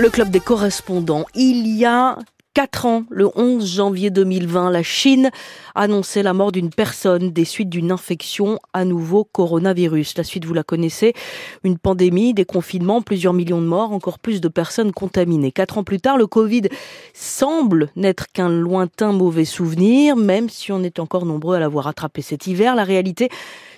Le 0.00 0.08
club 0.08 0.30
des 0.30 0.40
correspondants, 0.40 1.26
il 1.34 1.66
y 1.66 1.84
a 1.84 2.16
Quatre 2.54 2.84
ans, 2.84 3.04
le 3.08 3.30
11 3.34 3.76
janvier 3.76 4.10
2020, 4.10 4.70
la 4.70 4.82
Chine 4.82 5.30
annonçait 5.74 6.22
la 6.22 6.34
mort 6.34 6.52
d'une 6.52 6.68
personne 6.68 7.30
des 7.30 7.46
suites 7.46 7.70
d'une 7.70 7.90
infection 7.90 8.58
à 8.74 8.84
nouveau 8.84 9.24
coronavirus. 9.24 10.18
La 10.18 10.24
suite, 10.24 10.44
vous 10.44 10.52
la 10.52 10.62
connaissez, 10.62 11.14
une 11.64 11.78
pandémie, 11.78 12.34
des 12.34 12.44
confinements, 12.44 13.00
plusieurs 13.00 13.32
millions 13.32 13.62
de 13.62 13.66
morts, 13.66 13.92
encore 13.92 14.18
plus 14.18 14.42
de 14.42 14.48
personnes 14.48 14.92
contaminées. 14.92 15.50
Quatre 15.50 15.78
ans 15.78 15.84
plus 15.84 15.98
tard, 15.98 16.18
le 16.18 16.26
Covid 16.26 16.64
semble 17.14 17.88
n'être 17.96 18.26
qu'un 18.30 18.50
lointain 18.50 19.12
mauvais 19.12 19.46
souvenir, 19.46 20.14
même 20.14 20.50
si 20.50 20.72
on 20.72 20.82
est 20.82 20.98
encore 20.98 21.24
nombreux 21.24 21.56
à 21.56 21.58
l'avoir 21.58 21.86
attrapé 21.86 22.20
cet 22.20 22.46
hiver. 22.46 22.74
La 22.74 22.84
réalité, 22.84 23.30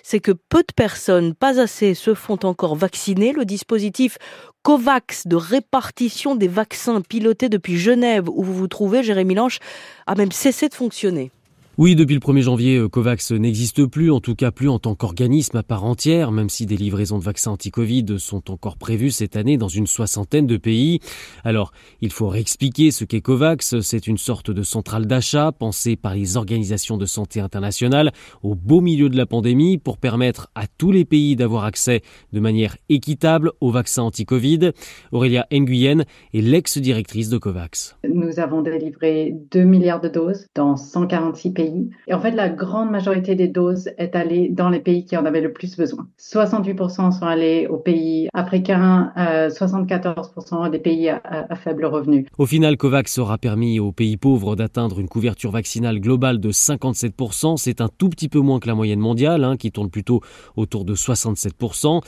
c'est 0.05 0.21
que 0.21 0.33
peu 0.33 0.61
de 0.61 0.73
personnes, 0.77 1.35
pas 1.35 1.59
assez, 1.59 1.95
se 1.95 2.15
font 2.15 2.39
encore 2.45 2.77
vacciner. 2.77 3.33
Le 3.33 3.47
dispositif 3.47 4.19
COVAX 4.63 5.27
de 5.27 5.35
répartition 5.35 6.37
des 6.37 6.47
vaccins 6.47 7.01
piloté 7.01 7.49
depuis 7.49 7.79
Genève, 7.79 8.29
où 8.29 8.45
vous 8.45 8.55
vous 8.55 8.69
trouvez, 8.69 9.03
Jérémy 9.03 9.35
Lange, 9.35 9.59
a 10.07 10.15
même 10.15 10.31
cessé 10.31 10.69
de 10.69 10.75
fonctionner. 10.75 11.33
Oui, 11.77 11.97
depuis 11.97 12.15
le 12.15 12.21
1er 12.21 12.43
janvier, 12.43 12.77
euh, 12.77 12.89
COVAX 12.89 13.33
n'existe 13.33 13.85
plus, 13.87 14.13
en 14.13 14.21
tout 14.21 14.37
cas 14.37 14.53
plus 14.53 14.69
en 14.69 14.79
tant 14.79 14.95
qu'organisme 14.95 15.57
à 15.57 15.65
part 15.65 15.85
entière, 15.85 16.31
même 16.31 16.49
si 16.49 16.67
des 16.67 16.77
livraisons 16.77 17.19
de 17.19 17.25
vaccins 17.25 17.51
anti-Covid 17.51 18.21
sont 18.21 18.53
encore 18.53 18.77
prévues 18.77 19.11
cette 19.11 19.35
année 19.35 19.57
dans 19.57 19.67
une 19.67 19.89
soixantaine 19.89 20.47
de 20.47 20.57
pays. 20.57 21.01
Alors, 21.43 21.73
il 22.01 22.13
faut 22.13 22.29
réexpliquer 22.29 22.93
ce 22.93 23.05
qu'est 23.05 23.23
COVAX. 23.23 23.81
C'est 23.81 24.07
une 24.07 24.19
sorte 24.19 24.53
de 24.53 24.63
centrale 24.63 25.07
d'achat 25.07 25.51
pensée 25.51 25.97
par 25.97 26.15
les 26.15 26.37
organisations 26.37 26.97
de 26.97 27.07
santé 27.07 27.41
internationales 27.41 28.13
au 28.45 28.55
beau 28.55 28.81
milieu 28.81 29.09
de 29.09 29.17
la 29.17 29.27
pandémie 29.27 29.77
pour 29.77 29.99
permettre 29.99 30.53
à 30.55 30.69
tous 30.69 30.93
les 30.93 31.05
pays 31.05 31.35
d'avoir 31.35 31.65
accès 31.65 32.03
de 32.33 32.39
manière 32.39 32.77
équitable 32.89 33.51
aux 33.61 33.73
vaccins 33.73 34.05
anti-Covid. 34.05 34.71
Aurélia 35.11 35.49
Nguyen 35.51 36.05
est 36.35 36.41
l'ex-directrice 36.41 37.31
de 37.31 37.39
COVAX. 37.39 37.97
Nous 38.09 38.39
avons 38.39 38.63
délivré 38.63 39.35
2 39.51 39.65
milliards 39.65 40.01
de 40.01 40.09
doses 40.09 40.47
dans 40.55 40.77
146 40.77 41.51
pays 41.51 41.64
et 42.07 42.15
en 42.15 42.21
fait, 42.21 42.33
la 42.33 42.49
grande 42.49 42.91
majorité 42.91 43.35
des 43.35 43.49
doses 43.49 43.91
est 43.99 44.17
allée 44.17 44.49
dans 44.49 44.69
les 44.69 44.81
pays 44.81 45.05
qui 45.05 45.17
en 45.17 45.25
avaient 45.25 45.41
le 45.41 45.53
plus 45.53 45.77
besoin. 45.77 46.07
68% 46.19 47.19
sont 47.19 47.27
allés 47.27 47.67
aux 47.67 47.79
pays 47.79 48.29
africains, 48.35 49.13
74% 49.17 50.67
euh, 50.67 50.69
des 50.69 50.79
pays 50.79 51.09
à, 51.09 51.21
à, 51.25 51.55
faible 51.57 51.87
revenu. 51.87 52.27
Au 52.39 52.47
final, 52.47 52.77
COVAX 52.77 53.19
aura 53.19 53.39
permis 53.39 53.81
aux 53.81 53.93
pays 53.93 54.17
pauvres 54.17 54.57
d'atteindre 54.57 55.01
une 55.01 55.09
couverture 55.09 55.51
vaccinale 55.51 56.01
globale 56.01 56.41
de 56.41 56.51
57%. 56.51 57.57
C'est 57.57 57.81
un 57.81 57.89
tout 57.89 58.09
petit 58.09 58.29
peu 58.29 58.41
moins 58.41 58.61
que 58.61 58.69
la 58.69 58.75
moyenne 58.75 59.01
mondiale, 59.01 59.45
hein, 59.45 59.57
qui 59.57 59.71
tourne 59.71 59.91
plutôt 59.91 60.21
autour 60.57 60.85
de 60.85 60.95
67%. 60.95 62.01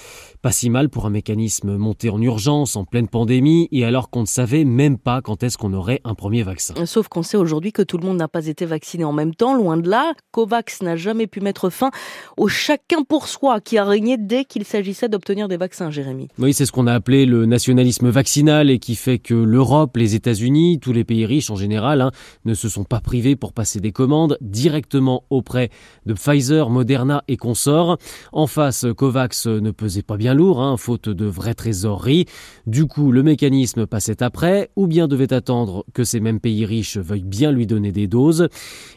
Pas 0.42 0.52
si 0.52 0.70
mal 0.70 0.88
pour 0.88 1.06
un 1.06 1.10
mécanisme 1.10 1.76
monté 1.76 2.10
en 2.10 2.20
urgence, 2.20 2.76
en 2.76 2.84
pleine 2.84 3.08
pandémie, 3.08 3.68
et 3.72 3.84
alors 3.84 4.10
qu'on 4.10 4.22
ne 4.22 4.26
savait 4.26 4.64
même 4.64 4.98
pas 4.98 5.20
quand 5.20 5.42
est-ce 5.42 5.58
qu'on 5.58 5.72
aurait 5.72 6.00
un 6.04 6.14
premier 6.14 6.42
vaccin. 6.42 6.74
Sauf 6.86 7.08
qu'on 7.08 7.22
sait 7.22 7.36
aujourd'hui 7.36 7.72
que 7.72 7.82
tout 7.82 7.98
le 7.98 8.06
monde 8.06 8.16
n'a 8.16 8.28
pas 8.28 8.46
été 8.46 8.66
vacciné 8.66 9.04
en 9.04 9.12
même 9.12 9.34
temps 9.34 9.45
loin 9.54 9.76
de 9.76 9.88
là. 9.88 10.14
COVAX 10.32 10.82
n'a 10.82 10.96
jamais 10.96 11.26
pu 11.26 11.40
mettre 11.40 11.70
fin 11.70 11.90
au 12.36 12.48
chacun 12.48 13.02
pour 13.02 13.28
soi 13.28 13.60
qui 13.60 13.78
a 13.78 13.84
régné 13.84 14.16
dès 14.16 14.44
qu'il 14.44 14.64
s'agissait 14.64 15.08
d'obtenir 15.08 15.48
des 15.48 15.56
vaccins, 15.56 15.90
Jérémy. 15.90 16.28
Oui, 16.38 16.52
c'est 16.52 16.66
ce 16.66 16.72
qu'on 16.72 16.86
a 16.86 16.92
appelé 16.92 17.26
le 17.26 17.46
nationalisme 17.46 18.08
vaccinal 18.08 18.70
et 18.70 18.78
qui 18.78 18.94
fait 18.94 19.18
que 19.18 19.34
l'Europe, 19.34 19.96
les 19.96 20.14
États-Unis, 20.14 20.78
tous 20.80 20.92
les 20.92 21.04
pays 21.04 21.26
riches 21.26 21.50
en 21.50 21.56
général, 21.56 22.00
hein, 22.00 22.10
ne 22.44 22.54
se 22.54 22.68
sont 22.68 22.84
pas 22.84 23.00
privés 23.00 23.36
pour 23.36 23.52
passer 23.52 23.80
des 23.80 23.92
commandes 23.92 24.38
directement 24.40 25.24
auprès 25.30 25.70
de 26.06 26.14
Pfizer, 26.14 26.70
Moderna 26.70 27.24
et 27.28 27.36
consorts. 27.36 27.98
En 28.32 28.46
face, 28.46 28.86
COVAX 28.96 29.46
ne 29.46 29.70
pesait 29.70 30.02
pas 30.02 30.16
bien 30.16 30.34
lourd, 30.34 30.60
hein, 30.62 30.76
faute 30.76 31.08
de 31.08 31.26
vraie 31.26 31.54
trésorerie. 31.54 32.26
Du 32.66 32.86
coup, 32.86 33.12
le 33.12 33.22
mécanisme 33.22 33.86
passait 33.86 34.22
après, 34.22 34.70
ou 34.76 34.86
bien 34.86 35.08
devait 35.08 35.32
attendre 35.32 35.84
que 35.94 36.04
ces 36.04 36.20
mêmes 36.20 36.40
pays 36.40 36.64
riches 36.64 36.96
veuillent 36.96 37.22
bien 37.24 37.52
lui 37.52 37.66
donner 37.66 37.92
des 37.92 38.06
doses. 38.06 38.48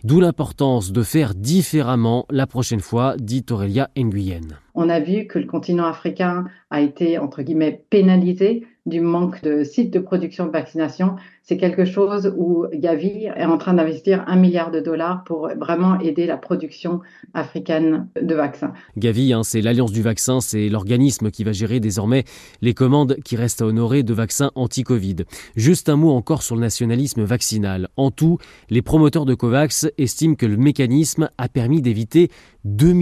D'où 0.04 0.20
l'importance 0.40 0.94
de 0.94 1.04
faire 1.04 1.36
différemment 1.36 2.26
la 2.30 2.48
prochaine 2.48 2.80
fois, 2.80 3.18
dit 3.18 3.46
Aurélia 3.52 3.90
Nguyen. 3.98 4.58
On 4.74 4.88
a 4.88 5.02
vu 5.02 5.28
que 5.28 5.38
le 5.38 5.46
continent 5.46 5.86
africain 5.86 6.46
a 6.70 6.80
été, 6.80 7.18
entre 7.18 7.42
guillemets, 7.42 7.84
pénalisé 7.90 8.66
du 8.90 9.02
manque 9.02 9.42
de 9.42 9.64
sites 9.64 9.92
de 9.92 10.00
production 10.00 10.46
de 10.46 10.52
vaccination. 10.52 11.16
C'est 11.44 11.58
quelque 11.58 11.86
chose 11.86 12.34
où 12.38 12.66
Gavi 12.74 13.26
est 13.26 13.46
en 13.46 13.58
train 13.58 13.74
d'investir 13.74 14.24
un 14.28 14.36
milliard 14.36 14.70
de 14.70 14.80
dollars 14.80 15.24
pour 15.24 15.50
vraiment 15.58 16.00
aider 16.00 16.26
la 16.26 16.38
production 16.38 17.00
africaine 17.34 18.08
de 18.22 18.36
vaccins. 18.36 18.74
Gavi, 18.98 19.34
hein, 19.34 19.42
c'est 19.44 19.62
l'Alliance 19.62 19.92
du 19.92 20.02
vaccin, 20.02 20.42
c'est 20.42 20.70
l'organisme 20.70 21.32
qui 21.32 21.44
va 21.44 21.52
gérer 21.52 21.80
désormais 21.80 22.24
les 22.62 22.74
commandes 22.74 23.18
qui 23.24 23.36
restent 23.36 23.62
à 23.62 23.66
honorer 23.66 24.04
de 24.04 24.14
vaccins 24.14 24.52
anti-Covid. 24.56 25.18
Juste 25.56 25.90
un 25.90 25.96
mot 25.96 26.12
encore 26.12 26.44
sur 26.44 26.56
le 26.56 26.62
nationalisme 26.62 27.24
vaccinal. 27.24 27.88
En 27.98 28.12
tout, 28.12 28.38
les 28.70 28.82
promoteurs 28.82 29.26
de 29.26 29.34
COVAX 29.34 29.88
estiment 29.98 30.36
que 30.36 30.46
le 30.46 30.58
mécanisme 30.58 31.30
a 31.38 31.48
permis 31.48 31.82
d'éviter 31.82 32.30
2 32.66 32.94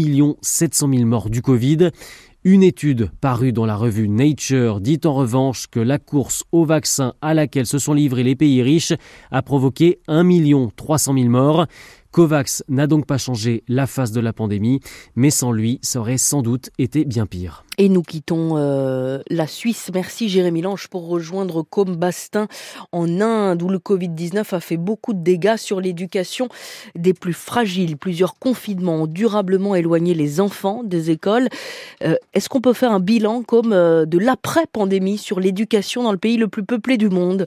700 0.41 0.89
000 0.93 1.05
morts 1.05 1.29
du 1.29 1.41
Covid. 1.41 1.89
Une 2.49 2.63
étude 2.63 3.11
parue 3.19 3.51
dans 3.51 3.65
la 3.65 3.75
revue 3.75 4.07
Nature 4.07 4.79
dit 4.79 5.01
en 5.03 5.13
revanche 5.13 5.67
que 5.67 5.81
la 5.81 5.99
course 5.99 6.45
au 6.53 6.63
vaccin 6.63 7.13
à 7.21 7.33
laquelle 7.33 7.65
se 7.65 7.77
sont 7.77 7.91
livrés 7.91 8.23
les 8.23 8.37
pays 8.37 8.61
riches 8.61 8.93
a 9.31 9.41
provoqué 9.41 9.99
1 10.07 10.23
300 10.73 11.13
000 11.13 11.25
morts. 11.27 11.65
COVAX 12.17 12.63
n'a 12.67 12.87
donc 12.87 13.05
pas 13.05 13.19
changé 13.19 13.63
la 13.67 13.85
face 13.85 14.11
de 14.11 14.19
la 14.19 14.33
pandémie, 14.33 14.79
mais 15.15 15.29
sans 15.29 15.51
lui, 15.51 15.77
ça 15.83 15.99
aurait 15.99 16.17
sans 16.17 16.41
doute 16.41 16.71
été 16.79 17.05
bien 17.05 17.27
pire. 17.27 17.63
Et 17.77 17.89
nous 17.89 18.01
quittons 18.01 18.57
euh, 18.57 19.19
la 19.29 19.45
Suisse. 19.45 19.91
Merci 19.93 20.27
Jérémy 20.27 20.63
Lange 20.63 20.87
pour 20.87 21.07
rejoindre 21.07 21.61
Combastin 21.61 22.47
en 22.91 23.21
Inde 23.21 23.61
où 23.61 23.69
le 23.69 23.77
Covid-19 23.77 24.55
a 24.55 24.59
fait 24.59 24.77
beaucoup 24.77 25.13
de 25.13 25.19
dégâts 25.19 25.57
sur 25.57 25.79
l'éducation 25.79 26.49
des 26.95 27.13
plus 27.13 27.33
fragiles. 27.33 27.97
Plusieurs 27.97 28.39
confinements 28.39 29.03
ont 29.03 29.07
durablement 29.07 29.75
éloigné 29.75 30.15
les 30.15 30.41
enfants 30.41 30.81
des 30.83 31.11
écoles. 31.11 31.49
Euh, 32.03 32.15
est-ce 32.33 32.49
qu'on 32.49 32.61
peut 32.61 32.73
faire 32.73 32.93
un 32.93 32.99
bilan 32.99 33.43
comme 33.43 33.73
euh, 33.73 34.07
de 34.07 34.17
l'après-pandémie 34.17 35.19
sur 35.19 35.39
l'éducation 35.39 36.01
dans 36.01 36.13
le 36.13 36.17
pays 36.17 36.37
le 36.37 36.47
plus 36.47 36.65
peuplé 36.65 36.97
du 36.97 37.09
monde? 37.09 37.45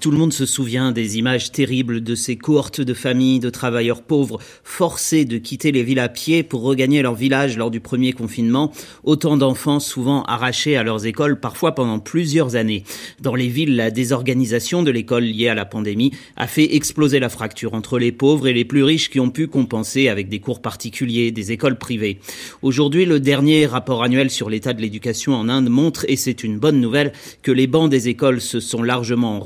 Tout 0.00 0.10
le 0.10 0.16
monde 0.16 0.32
se 0.32 0.46
souvient 0.46 0.92
des 0.92 1.18
images 1.18 1.52
terribles 1.52 2.02
de 2.02 2.14
ces 2.14 2.36
cohortes 2.36 2.80
de 2.80 2.94
familles 2.94 3.38
de 3.38 3.50
travailleurs 3.50 4.02
pauvres 4.02 4.38
forcés 4.64 5.26
de 5.26 5.36
quitter 5.36 5.72
les 5.72 5.82
villes 5.82 5.98
à 5.98 6.08
pied 6.08 6.42
pour 6.42 6.62
regagner 6.62 7.02
leur 7.02 7.14
village 7.14 7.58
lors 7.58 7.70
du 7.70 7.80
premier 7.80 8.14
confinement. 8.14 8.72
Autant 9.04 9.36
d'enfants 9.36 9.78
souvent 9.78 10.22
arrachés 10.22 10.76
à 10.76 10.82
leurs 10.82 11.04
écoles, 11.04 11.38
parfois 11.38 11.74
pendant 11.74 11.98
plusieurs 11.98 12.56
années. 12.56 12.84
Dans 13.20 13.34
les 13.34 13.48
villes, 13.48 13.76
la 13.76 13.90
désorganisation 13.90 14.82
de 14.82 14.90
l'école 14.90 15.24
liée 15.24 15.48
à 15.48 15.54
la 15.54 15.66
pandémie 15.66 16.12
a 16.36 16.46
fait 16.46 16.74
exploser 16.74 17.20
la 17.20 17.28
fracture 17.28 17.74
entre 17.74 17.98
les 17.98 18.12
pauvres 18.12 18.48
et 18.48 18.54
les 18.54 18.64
plus 18.64 18.82
riches 18.82 19.10
qui 19.10 19.20
ont 19.20 19.30
pu 19.30 19.48
compenser 19.48 20.08
avec 20.08 20.30
des 20.30 20.40
cours 20.40 20.62
particuliers, 20.62 21.30
des 21.30 21.52
écoles 21.52 21.76
privées. 21.76 22.20
Aujourd'hui, 22.62 23.04
le 23.04 23.20
dernier 23.20 23.66
rapport 23.66 24.02
annuel 24.02 24.30
sur 24.30 24.48
l'état 24.48 24.72
de 24.72 24.80
l'éducation 24.80 25.34
en 25.34 25.50
Inde 25.50 25.68
montre, 25.68 26.06
et 26.08 26.16
c'est 26.16 26.42
une 26.42 26.58
bonne 26.58 26.80
nouvelle, 26.80 27.12
que 27.42 27.52
les 27.52 27.66
bancs 27.66 27.90
des 27.90 28.08
écoles 28.08 28.40
se 28.40 28.60
sont 28.60 28.82
largement 28.82 29.40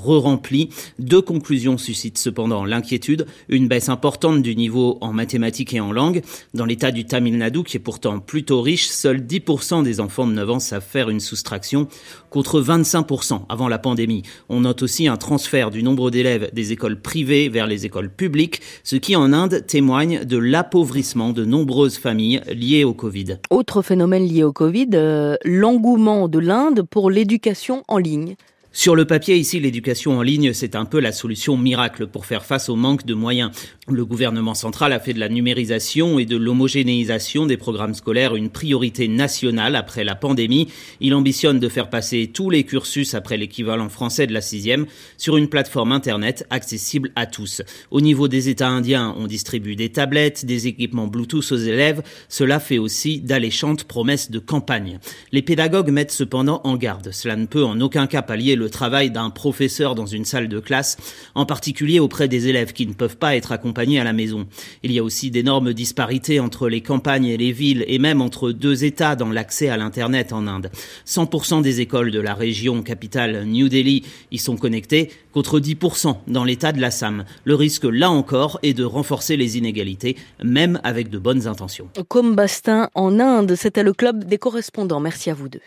deux 0.99 1.23
conclusions 1.23 1.79
suscitent 1.79 2.19
cependant 2.19 2.65
l'inquiétude. 2.65 3.27
Une 3.49 3.69
baisse 3.69 3.89
importante 3.89 4.43
du 4.43 4.57
niveau 4.57 4.99
en 5.01 5.13
mathématiques 5.13 5.75
et 5.75 5.81
en 5.81 5.93
langue. 5.93 6.23
Dans 6.55 6.65
l'état 6.65 6.91
du 6.91 7.05
Tamil 7.05 7.39
Nadu, 7.39 7.63
qui 7.63 7.77
est 7.77 7.81
pourtant 7.81 8.19
plutôt 8.19 8.61
riche, 8.63 8.87
seuls 8.87 9.21
10% 9.21 9.83
des 9.83 10.01
enfants 10.01 10.27
de 10.27 10.33
9 10.33 10.51
ans 10.51 10.61
savent 10.61 10.85
faire 10.85 11.11
une 11.11 11.21
soustraction, 11.21 11.89
contre 12.31 12.61
25% 12.61 13.43
avant 13.49 13.69
la 13.69 13.79
pandémie. 13.79 14.23
On 14.49 14.61
note 14.61 14.83
aussi 14.83 15.09
un 15.09 15.17
transfert 15.17 15.71
du 15.71 15.83
nombre 15.83 16.11
d'élèves 16.11 16.51
des 16.53 16.73
écoles 16.73 17.01
privées 17.01 17.49
vers 17.49 17.67
les 17.67 17.87
écoles 17.87 18.11
publiques, 18.11 18.61
ce 18.83 18.97
qui 18.97 19.17
en 19.17 19.33
Inde 19.33 19.65
témoigne 19.67 20.25
de 20.25 20.37
l'appauvrissement 20.37 21.33
de 21.33 21.45
nombreuses 21.45 21.99
familles 21.99 22.43
liées 22.53 22.85
au 22.85 22.95
Covid. 22.95 23.39
Autre 23.51 23.83
phénomène 23.83 24.25
lié 24.25 24.45
au 24.45 24.53
Covid, 24.53 24.91
euh, 24.95 25.37
l'engouement 25.45 26.29
de 26.29 26.39
l'Inde 26.39 26.83
pour 26.83 27.11
l'éducation 27.11 27.83
en 27.89 27.99
ligne. 27.99 28.37
Sur 28.77 28.97
le 28.97 29.05
papier, 29.05 29.37
ici, 29.37 29.61
l'éducation 29.61 30.19
en 30.19 30.23
ligne, 30.23 30.53
c'est 30.53 30.75
un 30.75 30.85
peu 30.85 30.99
la 30.99 31.13
solution 31.13 31.57
miracle 31.57 32.09
pour 32.09 32.27
faire 32.27 32.45
face 32.45 32.69
au 32.69 32.75
manque 32.75 33.07
de 33.07 33.15
moyens. 33.15 33.53
Le 33.87 34.05
gouvernement 34.05 34.55
central 34.55 34.93
a 34.93 34.99
fait 34.99 35.13
de 35.13 35.21
la 35.21 35.29
numérisation 35.29 36.19
et 36.19 36.25
de 36.27 36.37
l'homogénéisation 36.37 37.47
des 37.47 37.57
programmes 37.57 37.95
scolaires 37.95 38.35
une 38.35 38.51
priorité 38.51 39.07
nationale 39.07 39.77
après 39.77 40.03
la 40.03 40.17
pandémie. 40.17 40.67
Il 41.01 41.15
ambitionne 41.15 41.61
de 41.61 41.69
faire 41.69 41.89
passer 41.89 42.33
tous 42.35 42.51
les 42.51 42.65
cursus 42.65 43.15
après 43.15 43.37
l'équivalent 43.37 43.89
français 43.89 44.27
de 44.27 44.33
la 44.33 44.41
sixième 44.41 44.87
sur 45.19 45.37
une 45.37 45.49
plateforme 45.49 45.93
Internet 45.93 46.45
accessible 46.51 47.13
à 47.15 47.27
tous. 47.27 47.63
Au 47.93 48.01
niveau 48.01 48.27
des 48.27 48.49
États 48.49 48.71
indiens, 48.71 49.15
on 49.17 49.29
distribue 49.29 49.77
des 49.77 49.91
tablettes, 49.91 50.47
des 50.47 50.67
équipements 50.67 51.07
Bluetooth 51.07 51.53
aux 51.53 51.57
élèves. 51.57 52.03
Cela 52.29 52.59
fait 52.59 52.79
aussi 52.79 53.21
d'alléchantes 53.21 53.85
promesses 53.85 54.33
de 54.33 54.41
campagne. 54.41 54.99
Les 55.31 55.43
pédagogues 55.43 55.91
mettent 55.91 56.11
cependant 56.11 56.61
en 56.65 56.77
garde. 56.77 57.13
Cela 57.13 57.37
ne 57.37 57.47
peut 57.47 57.65
en 57.65 57.81
aucun 57.81 58.09
cas 58.09 58.23
pallier 58.23 58.57
le 58.57 58.64
le 58.65 58.71
travail 58.71 59.11
d'un 59.11 59.29
professeur 59.29 59.95
dans 59.95 60.07
une 60.07 60.25
salle 60.25 60.49
de 60.49 60.59
classe, 60.59 60.97
en 61.35 61.45
particulier 61.45 62.01
auprès 62.01 62.29
des 62.29 62.49
élèves 62.49 62.73
qui 62.73 62.87
ne 62.87 62.95
peuvent 62.95 63.19
pas 63.19 63.37
être 63.37 63.53
accompagnés 63.53 64.01
à 64.01 64.05
la 64.05 64.15
maison. 64.15 64.47
Il 64.83 64.91
y 64.91 64.99
a 64.99 65.05
aussi 65.05 65.31
d'énormes 65.31 65.75
disparités 65.75 66.41
entre 66.41 66.71
les 66.71 66.81
campagnes 66.81 67.27
et 67.27 67.37
les 67.37 67.53
villes 67.53 67.85
et 67.89 67.99
même 67.99 68.23
entre 68.23 68.53
deux 68.53 68.85
États 68.85 69.17
dans 69.17 69.29
l'accès 69.29 69.69
à 69.69 69.77
l'Internet 69.77 70.33
en 70.33 70.47
Inde. 70.47 70.71
100% 71.07 71.61
des 71.61 71.83
écoles 71.83 72.11
de 72.11 72.21
la 72.21 72.33
région 72.33 72.83
capitale 72.83 73.45
New 73.45 73.69
Delhi 73.69 74.03
y 74.31 74.39
sont 74.39 74.57
connectées, 74.57 75.11
contre 75.35 75.61
10% 75.61 76.17
dans 76.27 76.45
l'État 76.45 76.73
de 76.73 76.81
l'Assam. 76.81 77.25
Le 77.45 77.55
risque, 77.55 77.85
là 77.85 78.11
encore, 78.11 78.59
est 78.63 78.73
de 78.73 78.85
renforcer 78.85 79.37
les 79.37 79.59
inégalités, 79.59 80.17
même 80.43 80.81
avec 80.85 81.11
de 81.11 81.19
bonnes 81.19 81.47
intentions. 81.47 81.89
Comme 82.09 82.35
Bastin 82.35 82.89
en 82.95 83.21
Inde, 83.21 83.57
c'était 83.57 83.83
le 83.83 83.93
club 83.93 84.25
des 84.25 84.39
correspondants. 84.39 85.01
Merci 85.01 85.29
à 85.29 85.35
vous 85.35 85.51
deux. 85.51 85.61